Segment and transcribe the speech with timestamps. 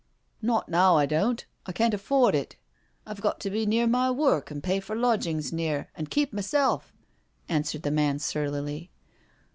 [0.51, 1.45] "Not now, I don't.
[1.67, 2.55] I can't afford it.
[3.05, 6.91] I've got to be near my work and pay for lodgings near and keep myself,"
[7.47, 8.89] answered the man surlily.